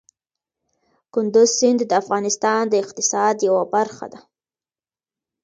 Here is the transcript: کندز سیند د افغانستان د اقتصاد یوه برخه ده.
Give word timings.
کندز 1.13 1.49
سیند 1.59 1.79
د 1.87 1.91
افغانستان 2.01 2.61
د 2.69 2.73
اقتصاد 2.83 3.35
یوه 3.47 3.63
برخه 3.75 4.05
ده. 4.13 4.19